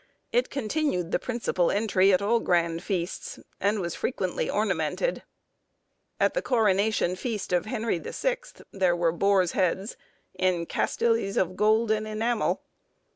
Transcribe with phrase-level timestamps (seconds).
[0.31, 5.21] It continued the principal entry at all grand feasts, and was frequently ornamented.
[6.19, 9.97] At the coronation feast of Henry the Sixth there were boars' heads
[10.33, 12.61] in "castellys of golde and enamell."